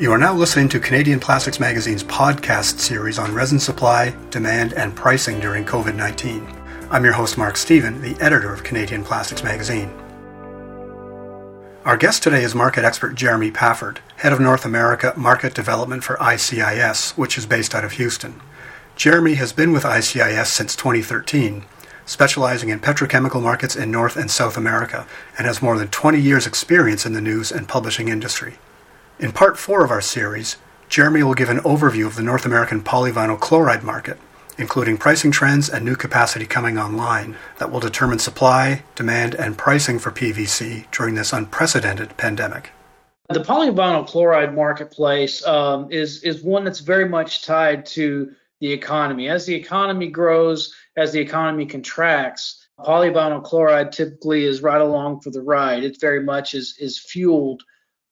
You 0.00 0.12
are 0.12 0.18
now 0.18 0.32
listening 0.32 0.70
to 0.70 0.80
Canadian 0.80 1.20
Plastics 1.20 1.60
Magazine's 1.60 2.02
podcast 2.02 2.78
series 2.78 3.18
on 3.18 3.34
resin 3.34 3.60
supply, 3.60 4.14
demand, 4.30 4.72
and 4.72 4.96
pricing 4.96 5.38
during 5.40 5.66
COVID 5.66 5.94
19. 5.94 6.48
I'm 6.90 7.04
your 7.04 7.12
host, 7.12 7.36
Mark 7.36 7.58
Stephen, 7.58 8.00
the 8.00 8.18
editor 8.18 8.50
of 8.50 8.64
Canadian 8.64 9.04
Plastics 9.04 9.44
Magazine. 9.44 9.90
Our 11.84 11.98
guest 11.98 12.22
today 12.22 12.42
is 12.42 12.54
market 12.54 12.82
expert 12.82 13.14
Jeremy 13.14 13.50
Pafford, 13.50 14.00
head 14.16 14.32
of 14.32 14.40
North 14.40 14.64
America 14.64 15.12
Market 15.18 15.52
Development 15.52 16.02
for 16.02 16.16
ICIS, 16.16 17.10
which 17.18 17.36
is 17.36 17.44
based 17.44 17.74
out 17.74 17.84
of 17.84 17.92
Houston. 17.92 18.40
Jeremy 18.96 19.34
has 19.34 19.52
been 19.52 19.70
with 19.70 19.84
ICIS 19.84 20.46
since 20.46 20.74
2013, 20.76 21.66
specializing 22.06 22.70
in 22.70 22.80
petrochemical 22.80 23.42
markets 23.42 23.76
in 23.76 23.90
North 23.90 24.16
and 24.16 24.30
South 24.30 24.56
America, 24.56 25.06
and 25.36 25.46
has 25.46 25.60
more 25.60 25.76
than 25.76 25.88
20 25.88 26.18
years' 26.18 26.46
experience 26.46 27.04
in 27.04 27.12
the 27.12 27.20
news 27.20 27.52
and 27.52 27.68
publishing 27.68 28.08
industry. 28.08 28.54
In 29.20 29.32
part 29.32 29.58
four 29.58 29.84
of 29.84 29.90
our 29.90 30.00
series, 30.00 30.56
Jeremy 30.88 31.22
will 31.22 31.34
give 31.34 31.50
an 31.50 31.58
overview 31.58 32.06
of 32.06 32.16
the 32.16 32.22
North 32.22 32.46
American 32.46 32.80
polyvinyl 32.80 33.38
chloride 33.38 33.82
market, 33.82 34.16
including 34.56 34.96
pricing 34.96 35.30
trends 35.30 35.68
and 35.68 35.84
new 35.84 35.94
capacity 35.94 36.46
coming 36.46 36.78
online 36.78 37.36
that 37.58 37.70
will 37.70 37.80
determine 37.80 38.18
supply, 38.18 38.82
demand, 38.94 39.34
and 39.34 39.58
pricing 39.58 39.98
for 39.98 40.10
PVC 40.10 40.90
during 40.90 41.16
this 41.16 41.34
unprecedented 41.34 42.16
pandemic. 42.16 42.70
The 43.28 43.40
polyvinyl 43.40 44.06
chloride 44.06 44.54
marketplace 44.54 45.46
um, 45.46 45.92
is 45.92 46.22
is 46.22 46.42
one 46.42 46.64
that's 46.64 46.80
very 46.80 47.06
much 47.06 47.44
tied 47.44 47.84
to 47.96 48.30
the 48.60 48.72
economy. 48.72 49.28
As 49.28 49.44
the 49.44 49.54
economy 49.54 50.06
grows, 50.06 50.74
as 50.96 51.12
the 51.12 51.20
economy 51.20 51.66
contracts, 51.66 52.66
polyvinyl 52.78 53.44
chloride 53.44 53.92
typically 53.92 54.46
is 54.46 54.62
right 54.62 54.80
along 54.80 55.20
for 55.20 55.28
the 55.28 55.42
ride. 55.42 55.84
It 55.84 56.00
very 56.00 56.22
much 56.22 56.54
is 56.54 56.74
is 56.78 56.98
fueled 56.98 57.62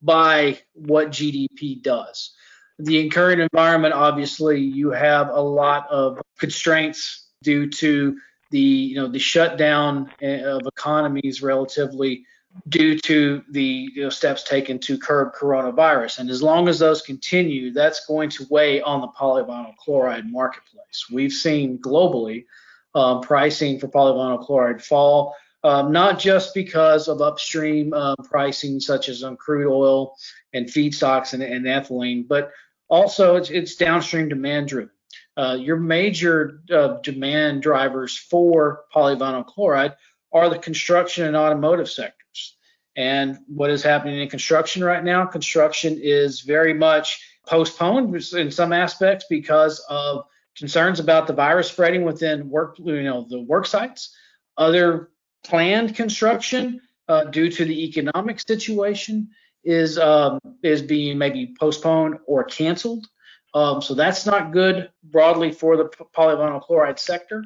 by 0.03 0.59
what 0.75 1.09
GDP 1.09 1.83
does. 1.83 2.33
The 2.79 3.09
current 3.09 3.41
environment, 3.41 3.95
obviously, 3.95 4.61
you 4.61 4.91
have 4.91 5.31
a 5.31 5.41
lot 5.41 5.89
of 5.91 6.21
constraints 6.39 7.27
due 7.43 7.69
to 7.71 8.19
the 8.51 8.61
you 8.61 8.97
know 8.97 9.09
the 9.09 9.19
shutdown 9.19 10.11
of 10.23 10.63
economies 10.67 11.43
relatively 11.43 12.25
due 12.69 12.99
to 12.99 13.43
the 13.51 13.91
you 13.95 14.03
know, 14.05 14.11
steps 14.11 14.43
taken 14.43 14.79
to 14.81 14.99
curb 14.99 15.35
coronavirus. 15.35 16.19
And 16.19 16.31
as 16.31 16.43
long 16.43 16.69
as 16.69 16.79
those 16.79 17.03
continue, 17.03 17.73
that's 17.73 18.07
going 18.07 18.31
to 18.31 18.47
weigh 18.51 18.81
on 18.81 19.01
the 19.01 19.09
polyvinyl 19.09 19.77
chloride 19.77 20.31
marketplace. 20.31 21.07
We've 21.13 21.33
seen 21.33 21.79
globally 21.79 22.47
um, 22.95 23.21
pricing 23.21 23.79
for 23.79 23.89
polyvinyl 23.89 24.45
chloride 24.45 24.83
fall 24.83 25.35
um, 25.65 25.93
not 25.93 26.19
just 26.19 26.55
because 26.55 27.09
of 27.09 27.21
upstream 27.21 27.93
uh, 27.93 28.15
pricing, 28.25 28.81
such 28.81 29.09
as 29.09 29.23
on 29.23 29.37
crude 29.37 29.71
oil 29.71 30.17
and 30.53 30.67
feedstocks 30.67 31.35
and, 31.35 31.43
and 31.43 31.67
ethylene, 31.67 32.27
but 32.27 32.53
also 32.89 33.37
it's, 33.37 33.51
it's 33.51 33.77
downstream 33.77 34.29
demand 34.29 34.69
driven. 34.69 34.91
Uh, 35.37 35.57
your 35.59 35.77
major 35.77 36.61
uh, 36.73 36.99
demand 37.03 37.63
drivers 37.63 38.17
for 38.17 38.85
polyvinyl 38.95 39.47
chloride 39.47 39.95
are 40.33 40.49
the 40.49 40.59
construction 40.59 41.27
and 41.27 41.37
automotive 41.37 41.89
sectors. 41.89 42.57
And 42.97 43.39
what 43.47 43.71
is 43.71 43.83
happening 43.83 44.21
in 44.21 44.29
construction 44.29 44.83
right 44.83 45.05
now? 45.05 45.25
Construction 45.25 45.99
is 46.03 46.41
very 46.41 46.75
much 46.75 47.25
postponed 47.47 48.15
in 48.33 48.51
some 48.51 48.73
aspects 48.73 49.27
because 49.31 49.79
of 49.89 50.25
concerns 50.57 50.99
about 50.99 51.29
the 51.29 51.33
virus 51.33 51.71
spreading 51.71 52.03
within 52.03 52.51
work, 52.51 52.77
you 52.79 53.05
know, 53.05 53.25
the 53.29 53.41
work 53.41 53.67
sites. 53.67 54.15
Other 54.57 55.11
planned 55.45 55.95
construction 55.95 56.81
uh, 57.09 57.25
due 57.25 57.51
to 57.51 57.65
the 57.65 57.85
economic 57.85 58.41
situation 58.41 59.29
is 59.65 59.99
um, 59.99 60.39
is 60.63 60.83
being 60.83 61.19
maybe 61.19 61.55
postponed 61.59 62.19
or 62.27 62.45
canceled. 62.45 63.07
Um, 63.55 63.81
so 63.81 63.95
that's 63.95 64.27
not 64.27 64.53
good 64.53 64.91
broadly 65.03 65.53
for 65.53 65.77
the 65.77 65.87
polyvinyl 66.17 66.63
chloride 66.63 66.99
sector. 66.99 67.43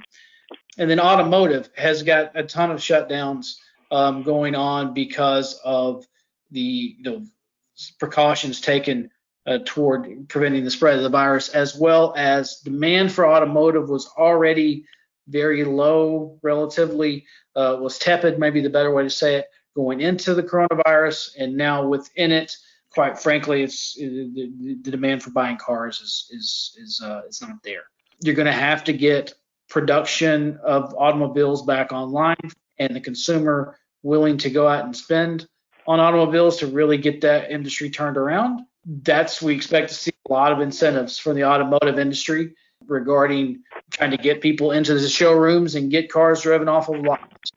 And 0.78 0.90
then 0.90 1.00
automotive 1.00 1.70
has 1.76 2.02
got 2.02 2.32
a 2.34 2.42
ton 2.42 2.70
of 2.70 2.78
shutdowns 2.78 3.54
um, 3.90 4.22
going 4.22 4.54
on 4.54 4.94
because 4.94 5.60
of 5.64 6.04
the 6.50 6.96
you 6.98 7.02
know, 7.02 7.22
precautions 7.98 8.60
taken 8.60 9.10
uh, 9.46 9.58
toward 9.64 10.28
preventing 10.28 10.64
the 10.64 10.70
spread 10.70 10.96
of 10.96 11.02
the 11.02 11.08
virus, 11.08 11.48
as 11.50 11.76
well 11.76 12.14
as 12.16 12.60
demand 12.64 13.12
for 13.12 13.26
automotive 13.26 13.88
was 13.88 14.08
already 14.16 14.84
very 15.32 15.64
low, 15.64 16.38
relatively 16.42 17.26
uh, 17.56 17.76
was 17.80 17.98
tepid, 17.98 18.38
maybe 18.38 18.60
the 18.60 18.70
better 18.70 18.92
way 18.92 19.02
to 19.02 19.10
say 19.10 19.36
it, 19.36 19.46
going 19.74 20.00
into 20.00 20.34
the 20.34 20.42
coronavirus, 20.42 21.30
and 21.38 21.56
now 21.56 21.86
within 21.86 22.30
it, 22.30 22.56
quite 22.90 23.18
frankly, 23.18 23.62
it's 23.62 23.94
the, 23.94 24.52
the 24.82 24.90
demand 24.90 25.22
for 25.22 25.30
buying 25.30 25.56
cars 25.56 26.00
is 26.00 26.28
is 26.30 26.76
is 26.78 27.02
uh, 27.02 27.22
it's 27.26 27.40
not 27.40 27.62
there. 27.64 27.84
You're 28.22 28.34
going 28.34 28.46
to 28.46 28.52
have 28.52 28.84
to 28.84 28.92
get 28.92 29.34
production 29.68 30.58
of 30.62 30.94
automobiles 30.96 31.64
back 31.64 31.92
online, 31.92 32.36
and 32.78 32.94
the 32.94 33.00
consumer 33.00 33.78
willing 34.02 34.36
to 34.38 34.50
go 34.50 34.68
out 34.68 34.84
and 34.84 34.96
spend 34.96 35.46
on 35.86 36.00
automobiles 36.00 36.58
to 36.58 36.66
really 36.66 36.98
get 36.98 37.22
that 37.22 37.50
industry 37.50 37.90
turned 37.90 38.16
around. 38.16 38.60
That's 38.84 39.40
we 39.40 39.54
expect 39.54 39.88
to 39.88 39.94
see 39.94 40.12
a 40.28 40.32
lot 40.32 40.52
of 40.52 40.60
incentives 40.60 41.18
from 41.18 41.36
the 41.36 41.44
automotive 41.44 41.98
industry 41.98 42.54
regarding 42.86 43.62
trying 44.02 44.16
to 44.16 44.22
get 44.22 44.40
people 44.40 44.72
into 44.72 44.94
the 44.94 45.08
showrooms 45.08 45.76
and 45.76 45.88
get 45.88 46.10
cars 46.10 46.42
driven 46.42 46.68
off 46.68 46.88
of 46.88 47.00
lots. 47.02 47.52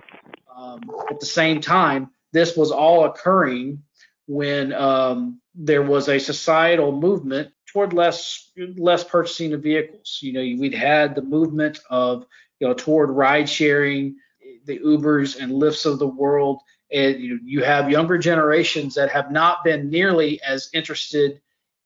Um, 0.55 0.79
at 1.09 1.19
the 1.19 1.25
same 1.25 1.59
time, 1.59 2.11
this 2.33 2.55
was 2.55 2.69
all 2.69 3.05
occurring 3.05 3.81
when 4.27 4.71
um, 4.71 5.41
there 5.55 5.81
was 5.81 6.07
a 6.07 6.19
societal 6.19 6.91
movement 6.91 7.51
toward 7.65 7.93
less 7.93 8.51
less 8.77 9.03
purchasing 9.03 9.53
of 9.53 9.63
vehicles. 9.63 10.19
You 10.21 10.33
know, 10.33 10.61
we'd 10.61 10.75
had 10.75 11.15
the 11.15 11.23
movement 11.23 11.79
of 11.89 12.27
you 12.59 12.67
know 12.67 12.75
toward 12.75 13.09
ride 13.09 13.49
sharing, 13.49 14.17
the 14.65 14.77
Ubers 14.77 15.41
and 15.41 15.51
Lyfts 15.51 15.87
of 15.87 15.97
the 15.97 16.07
world, 16.07 16.61
and 16.91 17.19
you, 17.19 17.33
know, 17.33 17.39
you 17.43 17.63
have 17.63 17.89
younger 17.89 18.19
generations 18.19 18.93
that 18.95 19.09
have 19.09 19.31
not 19.31 19.63
been 19.63 19.89
nearly 19.89 20.39
as 20.43 20.69
interested 20.73 21.41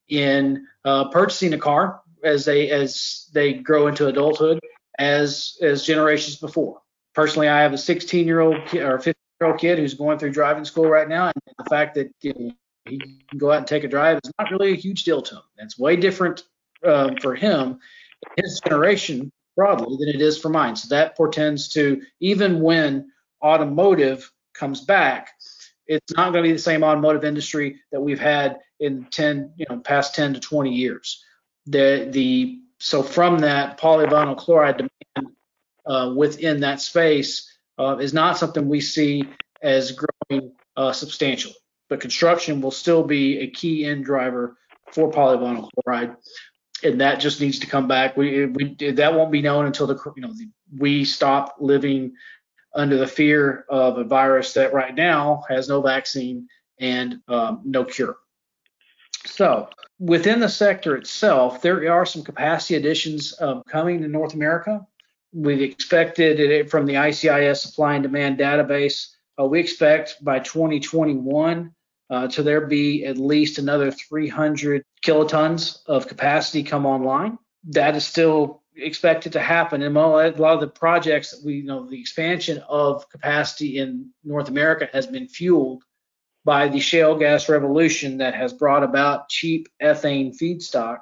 in 0.09 0.67
uh, 0.83 1.07
purchasing 1.11 1.53
a 1.53 1.57
car 1.57 2.01
as 2.23 2.45
they 2.45 2.69
as 2.69 3.29
they 3.33 3.53
grow 3.53 3.87
into 3.87 4.07
adulthood 4.07 4.59
as 4.97 5.57
as 5.61 5.85
generations 5.85 6.35
before. 6.35 6.81
Personally, 7.15 7.47
I 7.47 7.61
have 7.61 7.73
a 7.73 7.77
16 7.77 8.27
year 8.27 8.39
old 8.39 8.55
or 8.75 8.99
15 8.99 9.13
year 9.41 9.49
old 9.49 9.59
kid 9.59 9.79
who's 9.79 9.93
going 9.93 10.19
through 10.19 10.31
driving 10.31 10.65
school 10.65 10.87
right 10.87 11.07
now, 11.07 11.25
and 11.27 11.33
the 11.57 11.69
fact 11.69 11.95
that 11.95 12.11
you 12.21 12.33
know, 12.37 12.51
he 12.87 12.99
can 12.99 13.19
go 13.37 13.51
out 13.51 13.59
and 13.59 13.67
take 13.67 13.83
a 13.83 13.87
drive 13.87 14.19
is 14.23 14.31
not 14.37 14.51
really 14.51 14.73
a 14.73 14.77
huge 14.77 15.03
deal 15.03 15.21
to 15.21 15.35
him. 15.35 15.41
It's 15.57 15.79
way 15.79 15.95
different 15.95 16.43
um, 16.85 17.15
for 17.21 17.35
him, 17.35 17.79
his 18.37 18.61
generation 18.67 19.31
broadly, 19.55 19.97
than 19.99 20.13
it 20.13 20.21
is 20.21 20.37
for 20.37 20.49
mine. 20.49 20.75
So 20.75 20.93
that 20.95 21.17
portends 21.17 21.69
to 21.69 22.01
even 22.19 22.61
when 22.61 23.11
automotive 23.41 24.31
comes 24.53 24.81
back, 24.81 25.31
it's 25.87 26.13
not 26.13 26.31
going 26.31 26.43
to 26.43 26.49
be 26.49 26.53
the 26.53 26.59
same 26.59 26.83
automotive 26.83 27.23
industry 27.23 27.79
that 27.91 28.01
we've 28.01 28.19
had 28.19 28.59
in 28.79 29.07
10, 29.11 29.53
you 29.57 29.65
know, 29.69 29.79
past 29.79 30.15
10 30.15 30.35
to 30.35 30.39
20 30.39 30.73
years 30.73 31.23
the 31.65 32.07
the 32.09 32.59
so 32.79 33.03
from 33.03 33.39
that 33.39 33.79
polyvinyl 33.79 34.37
chloride 34.37 34.77
demand 34.77 35.35
uh, 35.85 36.13
within 36.15 36.61
that 36.61 36.81
space 36.81 37.51
uh, 37.77 37.97
is 37.97 38.13
not 38.13 38.37
something 38.37 38.67
we 38.67 38.81
see 38.81 39.23
as 39.61 39.93
growing 39.93 40.51
uh, 40.77 40.91
substantially. 40.91 41.55
But 41.89 42.01
construction 42.01 42.61
will 42.61 42.71
still 42.71 43.03
be 43.03 43.39
a 43.39 43.49
key 43.49 43.85
end 43.85 44.05
driver 44.05 44.57
for 44.91 45.11
polyvinyl 45.11 45.69
chloride, 45.71 46.15
and 46.83 47.01
that 47.01 47.19
just 47.19 47.41
needs 47.41 47.59
to 47.59 47.67
come 47.67 47.87
back. 47.87 48.15
We, 48.15 48.45
we 48.45 48.75
that 48.91 49.13
won't 49.13 49.31
be 49.31 49.41
known 49.41 49.65
until 49.65 49.87
the 49.87 49.99
you 50.15 50.21
know 50.21 50.33
the, 50.33 50.49
we 50.77 51.03
stop 51.05 51.55
living 51.59 52.13
under 52.73 52.97
the 52.97 53.07
fear 53.07 53.65
of 53.69 53.97
a 53.97 54.03
virus 54.03 54.53
that 54.53 54.73
right 54.73 54.93
now 54.93 55.43
has 55.49 55.67
no 55.67 55.81
vaccine 55.81 56.47
and 56.79 57.21
um, 57.27 57.61
no 57.65 57.83
cure. 57.83 58.17
So 59.25 59.69
within 59.99 60.39
the 60.39 60.49
sector 60.49 60.95
itself, 60.95 61.61
there 61.61 61.91
are 61.91 62.05
some 62.05 62.23
capacity 62.23 62.75
additions 62.75 63.33
um, 63.39 63.63
coming 63.67 64.01
to 64.01 64.07
North 64.07 64.33
America. 64.33 64.85
We've 65.33 65.61
expected 65.61 66.39
it 66.39 66.69
from 66.69 66.85
the 66.85 66.95
ICIS 66.95 67.57
supply 67.57 67.95
and 67.95 68.03
demand 68.03 68.39
database. 68.39 69.07
Uh, 69.39 69.45
we 69.45 69.59
expect 69.59 70.23
by 70.23 70.39
2021 70.39 71.71
uh, 72.09 72.27
to 72.29 72.43
there 72.43 72.65
be 72.65 73.05
at 73.05 73.17
least 73.17 73.59
another 73.59 73.91
300 73.91 74.83
kilotons 75.03 75.79
of 75.85 76.07
capacity 76.07 76.63
come 76.63 76.85
online. 76.85 77.37
That 77.65 77.95
is 77.95 78.05
still 78.05 78.63
expected 78.75 79.33
to 79.33 79.39
happen. 79.39 79.81
And 79.83 79.95
a 79.95 79.99
lot 79.99 80.53
of 80.53 80.59
the 80.61 80.67
projects 80.67 81.31
that 81.31 81.45
we 81.45 81.55
you 81.55 81.63
know, 81.63 81.85
the 81.85 81.99
expansion 81.99 82.63
of 82.67 83.07
capacity 83.09 83.77
in 83.77 84.09
North 84.23 84.49
America 84.49 84.89
has 84.93 85.05
been 85.05 85.27
fueled 85.27 85.83
by 86.49 86.67
the 86.67 86.79
shale 86.79 87.15
gas 87.15 87.47
revolution 87.47 88.17
that 88.17 88.33
has 88.33 88.53
brought 88.53 88.81
about 88.81 89.29
cheap 89.29 89.69
ethane 89.83 90.35
feedstock 90.35 91.01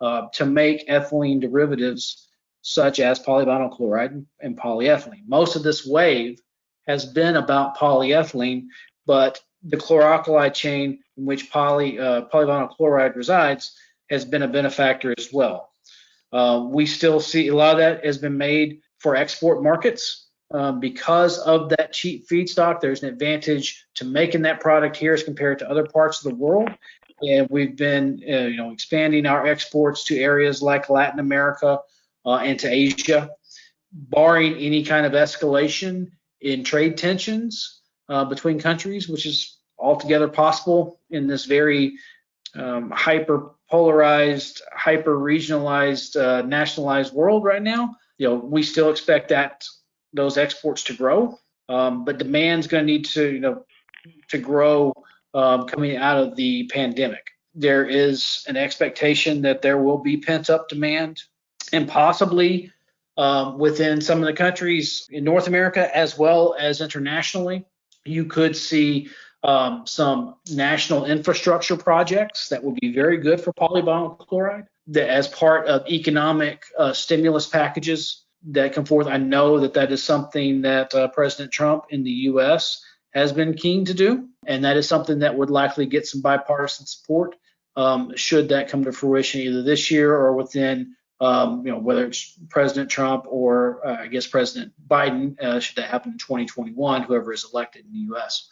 uh, 0.00 0.22
to 0.32 0.44
make 0.44 0.88
ethylene 0.88 1.40
derivatives 1.40 2.26
such 2.62 2.98
as 2.98 3.20
polyvinyl 3.20 3.70
chloride 3.70 4.26
and 4.40 4.58
polyethylene. 4.58 5.22
Most 5.28 5.54
of 5.54 5.62
this 5.62 5.86
wave 5.86 6.40
has 6.88 7.06
been 7.06 7.36
about 7.36 7.76
polyethylene, 7.76 8.64
but 9.06 9.40
the 9.62 9.76
chloralkali 9.76 10.52
chain 10.52 10.98
in 11.16 11.26
which 11.26 11.48
poly, 11.48 12.00
uh, 12.00 12.22
polyvinyl 12.22 12.70
chloride 12.70 13.14
resides 13.14 13.76
has 14.10 14.24
been 14.24 14.42
a 14.42 14.48
benefactor 14.48 15.14
as 15.16 15.32
well. 15.32 15.70
Uh, 16.32 16.66
we 16.68 16.86
still 16.86 17.20
see 17.20 17.46
a 17.46 17.54
lot 17.54 17.74
of 17.74 17.78
that 17.78 18.04
has 18.04 18.18
been 18.18 18.36
made 18.36 18.80
for 18.98 19.14
export 19.14 19.62
markets. 19.62 20.27
Um, 20.50 20.80
because 20.80 21.38
of 21.38 21.68
that 21.70 21.92
cheap 21.92 22.26
feedstock, 22.26 22.80
there's 22.80 23.02
an 23.02 23.10
advantage 23.10 23.86
to 23.96 24.04
making 24.04 24.42
that 24.42 24.60
product 24.60 24.96
here 24.96 25.12
as 25.12 25.22
compared 25.22 25.58
to 25.58 25.70
other 25.70 25.84
parts 25.86 26.24
of 26.24 26.30
the 26.30 26.36
world. 26.36 26.70
And 27.20 27.48
we've 27.50 27.76
been, 27.76 28.22
uh, 28.26 28.46
you 28.46 28.56
know, 28.56 28.70
expanding 28.70 29.26
our 29.26 29.46
exports 29.46 30.04
to 30.04 30.18
areas 30.18 30.62
like 30.62 30.88
Latin 30.88 31.20
America 31.20 31.80
uh, 32.24 32.36
and 32.36 32.58
to 32.60 32.68
Asia, 32.68 33.30
barring 33.92 34.54
any 34.54 34.84
kind 34.84 35.04
of 35.04 35.12
escalation 35.12 36.12
in 36.40 36.64
trade 36.64 36.96
tensions 36.96 37.80
uh, 38.08 38.24
between 38.24 38.60
countries, 38.60 39.08
which 39.08 39.26
is 39.26 39.58
altogether 39.78 40.28
possible 40.28 41.00
in 41.10 41.26
this 41.26 41.44
very 41.44 41.98
um, 42.54 42.90
hyper 42.90 43.50
polarized, 43.70 44.62
hyper 44.72 45.16
regionalized, 45.16 46.16
uh, 46.20 46.42
nationalized 46.42 47.12
world 47.12 47.44
right 47.44 47.62
now. 47.62 47.96
You 48.16 48.28
know, 48.28 48.34
we 48.36 48.62
still 48.62 48.90
expect 48.90 49.28
that 49.28 49.64
those 50.12 50.38
exports 50.38 50.84
to 50.84 50.94
grow, 50.94 51.38
um, 51.68 52.04
but 52.04 52.18
demand's 52.18 52.66
going 52.66 52.86
to 52.86 52.92
need 52.92 53.04
to, 53.06 53.32
you 53.32 53.40
know, 53.40 53.64
to 54.28 54.38
grow 54.38 54.92
um, 55.34 55.66
coming 55.66 55.96
out 55.96 56.18
of 56.18 56.36
the 56.36 56.66
pandemic. 56.68 57.26
There 57.54 57.84
is 57.84 58.44
an 58.48 58.56
expectation 58.56 59.42
that 59.42 59.62
there 59.62 59.78
will 59.78 59.98
be 59.98 60.18
pent 60.18 60.50
up 60.50 60.68
demand, 60.68 61.22
and 61.72 61.88
possibly 61.88 62.72
um, 63.16 63.58
within 63.58 64.00
some 64.00 64.20
of 64.20 64.26
the 64.26 64.32
countries 64.32 65.06
in 65.10 65.24
North 65.24 65.48
America 65.48 65.94
as 65.94 66.16
well 66.16 66.54
as 66.58 66.80
internationally, 66.80 67.64
you 68.04 68.24
could 68.24 68.56
see 68.56 69.08
um, 69.42 69.86
some 69.86 70.36
national 70.50 71.04
infrastructure 71.04 71.76
projects 71.76 72.48
that 72.48 72.62
would 72.62 72.76
be 72.80 72.92
very 72.92 73.18
good 73.18 73.40
for 73.40 73.52
polyvinyl 73.52 74.18
chloride 74.18 74.66
that 74.88 75.08
as 75.08 75.28
part 75.28 75.66
of 75.66 75.86
economic 75.88 76.64
uh, 76.78 76.92
stimulus 76.92 77.46
packages 77.46 78.24
that 78.46 78.72
come 78.72 78.84
forth. 78.84 79.06
I 79.06 79.16
know 79.16 79.60
that 79.60 79.74
that 79.74 79.92
is 79.92 80.02
something 80.02 80.62
that 80.62 80.94
uh, 80.94 81.08
President 81.08 81.52
Trump 81.52 81.84
in 81.90 82.04
the 82.04 82.10
U.S. 82.10 82.82
has 83.12 83.32
been 83.32 83.54
keen 83.54 83.84
to 83.86 83.94
do, 83.94 84.28
and 84.46 84.64
that 84.64 84.76
is 84.76 84.88
something 84.88 85.20
that 85.20 85.36
would 85.36 85.50
likely 85.50 85.86
get 85.86 86.06
some 86.06 86.22
bipartisan 86.22 86.86
support 86.86 87.34
um, 87.78 88.16
should 88.16 88.48
that 88.48 88.68
come 88.68 88.84
to 88.84 88.92
fruition 88.92 89.40
either 89.40 89.62
this 89.62 89.88
year 89.88 90.12
or 90.12 90.34
within, 90.34 90.96
um, 91.20 91.64
you 91.64 91.72
know, 91.72 91.78
whether 91.78 92.06
it's 92.06 92.36
President 92.48 92.90
Trump 92.90 93.24
or 93.28 93.86
uh, 93.86 93.98
I 94.00 94.08
guess 94.08 94.26
President 94.26 94.72
Biden, 94.84 95.40
uh, 95.40 95.60
should 95.60 95.76
that 95.76 95.88
happen 95.88 96.12
in 96.12 96.18
2021, 96.18 97.02
whoever 97.02 97.32
is 97.32 97.46
elected 97.52 97.84
in 97.86 97.92
the 97.92 97.98
U.S. 98.10 98.48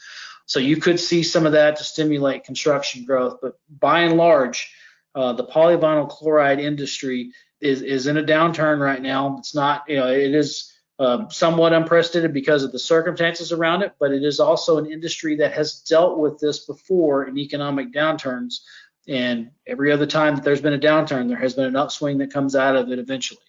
So 0.46 0.60
you 0.60 0.76
could 0.76 1.00
see 1.00 1.24
some 1.24 1.44
of 1.44 1.52
that 1.52 1.76
to 1.76 1.84
stimulate 1.84 2.44
construction 2.44 3.04
growth, 3.04 3.38
but 3.42 3.58
by 3.68 4.02
and 4.02 4.16
large, 4.16 4.72
uh, 5.16 5.32
the 5.32 5.44
polyvinyl 5.44 6.08
chloride 6.08 6.60
industry 6.60 7.32
is 7.60 7.82
is 7.82 8.06
in 8.06 8.16
a 8.16 8.22
downturn 8.22 8.78
right 8.80 9.00
now. 9.00 9.36
It's 9.38 9.54
not, 9.54 9.84
you 9.88 9.96
know, 9.96 10.08
it 10.08 10.34
is 10.34 10.72
uh, 10.98 11.28
somewhat 11.28 11.72
unprecedented 11.72 12.32
because 12.32 12.62
of 12.64 12.72
the 12.72 12.78
circumstances 12.78 13.52
around 13.52 13.82
it, 13.82 13.92
but 13.98 14.12
it 14.12 14.22
is 14.22 14.40
also 14.40 14.78
an 14.78 14.90
industry 14.90 15.36
that 15.36 15.52
has 15.52 15.80
dealt 15.80 16.18
with 16.18 16.38
this 16.38 16.64
before 16.64 17.24
in 17.24 17.36
economic 17.38 17.92
downturns. 17.92 18.60
And 19.08 19.50
every 19.66 19.92
other 19.92 20.06
time 20.06 20.34
that 20.34 20.44
there's 20.44 20.60
been 20.60 20.72
a 20.72 20.78
downturn, 20.78 21.28
there 21.28 21.38
has 21.38 21.54
been 21.54 21.66
an 21.66 21.76
upswing 21.76 22.18
that 22.18 22.32
comes 22.32 22.56
out 22.56 22.76
of 22.76 22.90
it 22.90 22.98
eventually. 22.98 23.40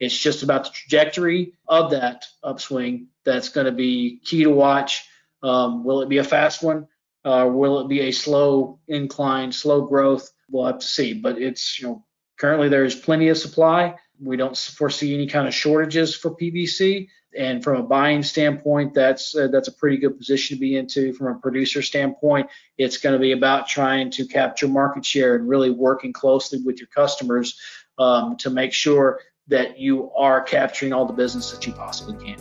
It's 0.00 0.16
just 0.16 0.42
about 0.42 0.64
the 0.64 0.70
trajectory 0.70 1.54
of 1.68 1.90
that 1.92 2.24
upswing 2.42 3.08
that's 3.24 3.48
going 3.50 3.66
to 3.66 3.72
be 3.72 4.20
key 4.24 4.44
to 4.44 4.50
watch. 4.50 5.06
Um, 5.42 5.84
will 5.84 6.02
it 6.02 6.08
be 6.08 6.18
a 6.18 6.24
fast 6.24 6.62
one? 6.62 6.88
Uh, 7.24 7.48
will 7.50 7.80
it 7.80 7.88
be 7.88 8.00
a 8.00 8.10
slow 8.10 8.78
incline, 8.88 9.52
slow 9.52 9.82
growth? 9.82 10.30
We'll 10.50 10.66
have 10.66 10.78
to 10.78 10.86
see. 10.86 11.12
But 11.14 11.38
it's 11.38 11.78
you 11.78 11.86
know 11.88 12.05
currently 12.38 12.68
there's 12.68 12.94
plenty 12.94 13.28
of 13.28 13.38
supply. 13.38 13.96
We 14.20 14.36
don't 14.36 14.56
foresee 14.56 15.14
any 15.14 15.26
kind 15.26 15.46
of 15.46 15.54
shortages 15.54 16.14
for 16.14 16.30
PVC. 16.30 17.08
And 17.36 17.62
from 17.62 17.76
a 17.76 17.82
buying 17.82 18.22
standpoint, 18.22 18.94
that's 18.94 19.36
uh, 19.36 19.48
that's 19.48 19.68
a 19.68 19.72
pretty 19.72 19.98
good 19.98 20.16
position 20.16 20.56
to 20.56 20.60
be 20.60 20.76
into. 20.76 21.12
From 21.12 21.36
a 21.36 21.38
producer 21.38 21.82
standpoint, 21.82 22.48
it's 22.78 22.96
going 22.96 23.12
to 23.12 23.18
be 23.18 23.32
about 23.32 23.68
trying 23.68 24.10
to 24.12 24.26
capture 24.26 24.68
market 24.68 25.04
share 25.04 25.36
and 25.36 25.46
really 25.46 25.70
working 25.70 26.14
closely 26.14 26.62
with 26.64 26.78
your 26.78 26.88
customers 26.88 27.60
um, 27.98 28.36
to 28.38 28.48
make 28.48 28.72
sure 28.72 29.20
that 29.48 29.78
you 29.78 30.10
are 30.12 30.40
capturing 30.40 30.94
all 30.94 31.04
the 31.04 31.12
business 31.12 31.50
that 31.50 31.66
you 31.66 31.72
possibly 31.74 32.16
can. 32.24 32.38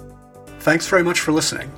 Thanks 0.59 0.87
very 0.87 1.03
much 1.03 1.19
for 1.19 1.33
listening. 1.33 1.69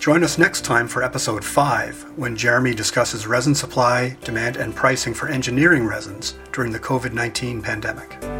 Join 0.00 0.24
us 0.24 0.38
next 0.38 0.64
time 0.64 0.88
for 0.88 1.02
episode 1.02 1.44
5 1.44 2.16
when 2.16 2.34
Jeremy 2.34 2.74
discusses 2.74 3.26
resin 3.26 3.54
supply, 3.54 4.16
demand, 4.24 4.56
and 4.56 4.74
pricing 4.74 5.12
for 5.12 5.28
engineering 5.28 5.86
resins 5.86 6.38
during 6.52 6.72
the 6.72 6.78
COVID 6.78 7.12
19 7.12 7.60
pandemic. 7.60 8.39